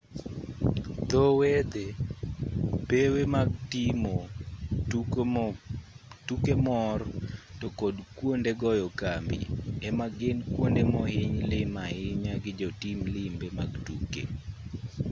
[1.09, 1.85] dho wedhe
[2.89, 4.15] pewe mag timo
[6.27, 6.99] tuke mor
[7.59, 9.37] to kod kuonde goyo kambi
[9.87, 14.21] ema gin kwonde mohiny lim ahinya gi jotim limbe mag tuke